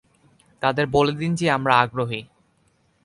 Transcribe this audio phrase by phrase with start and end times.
[0.61, 2.21] তাদের বলে দিন যে আমরা আগ্রহী।